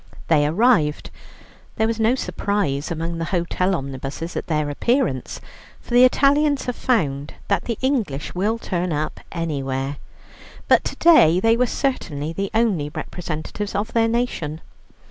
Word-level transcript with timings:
They 0.29 0.47
arrived. 0.47 1.11
There 1.75 1.85
was 1.85 1.99
no 1.99 2.15
surprise 2.15 2.89
among 2.89 3.19
the 3.19 3.25
hotel 3.25 3.75
omnibuses 3.75 4.35
at 4.35 4.47
their 4.47 4.71
appearance, 4.71 5.39
for 5.79 5.93
the 5.93 6.03
Italians 6.05 6.65
have 6.65 6.75
found 6.75 7.35
that 7.49 7.65
the 7.65 7.77
English 7.83 8.33
will 8.33 8.57
turn 8.57 8.91
up 8.91 9.19
everywhere; 9.31 9.97
but 10.67 10.83
to 10.85 10.95
day 10.95 11.39
they 11.39 11.55
were 11.55 11.67
certainly 11.67 12.33
the 12.33 12.49
only 12.55 12.89
representatives 12.89 13.75
of 13.75 13.93
their 13.93 14.07
nation. 14.07 14.61